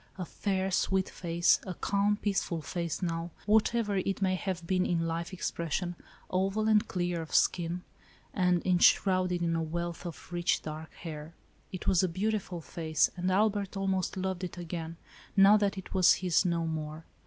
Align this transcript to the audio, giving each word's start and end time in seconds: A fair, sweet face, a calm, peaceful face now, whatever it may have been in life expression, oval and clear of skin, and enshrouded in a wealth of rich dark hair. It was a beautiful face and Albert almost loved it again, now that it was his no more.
A 0.17 0.25
fair, 0.25 0.71
sweet 0.71 1.07
face, 1.07 1.59
a 1.67 1.75
calm, 1.75 2.17
peaceful 2.17 2.63
face 2.63 3.03
now, 3.03 3.29
whatever 3.45 3.97
it 3.97 4.19
may 4.19 4.33
have 4.33 4.65
been 4.65 4.83
in 4.83 5.05
life 5.05 5.31
expression, 5.31 5.95
oval 6.31 6.67
and 6.67 6.87
clear 6.87 7.21
of 7.21 7.35
skin, 7.35 7.83
and 8.33 8.65
enshrouded 8.65 9.43
in 9.43 9.55
a 9.55 9.61
wealth 9.61 10.07
of 10.07 10.33
rich 10.33 10.63
dark 10.63 10.91
hair. 10.95 11.35
It 11.71 11.85
was 11.85 12.01
a 12.01 12.09
beautiful 12.09 12.61
face 12.61 13.11
and 13.15 13.29
Albert 13.29 13.77
almost 13.77 14.17
loved 14.17 14.43
it 14.43 14.57
again, 14.57 14.97
now 15.37 15.55
that 15.57 15.77
it 15.77 15.93
was 15.93 16.13
his 16.13 16.45
no 16.45 16.65
more. 16.65 17.05